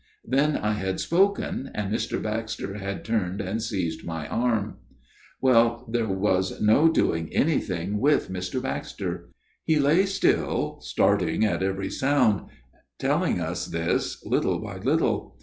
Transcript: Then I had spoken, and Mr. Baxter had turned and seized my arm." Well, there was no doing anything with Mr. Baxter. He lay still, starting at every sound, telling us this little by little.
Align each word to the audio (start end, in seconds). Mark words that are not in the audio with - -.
Then 0.25 0.57
I 0.57 0.71
had 0.71 0.99
spoken, 0.99 1.69
and 1.75 1.93
Mr. 1.93 2.19
Baxter 2.19 2.79
had 2.79 3.05
turned 3.05 3.39
and 3.39 3.61
seized 3.61 4.03
my 4.03 4.27
arm." 4.27 4.77
Well, 5.43 5.87
there 5.87 6.07
was 6.09 6.59
no 6.59 6.89
doing 6.91 7.29
anything 7.31 7.99
with 7.99 8.27
Mr. 8.31 8.59
Baxter. 8.59 9.29
He 9.63 9.77
lay 9.77 10.07
still, 10.07 10.79
starting 10.81 11.45
at 11.45 11.61
every 11.61 11.91
sound, 11.91 12.49
telling 12.97 13.39
us 13.39 13.67
this 13.67 14.25
little 14.25 14.57
by 14.57 14.77
little. 14.77 15.37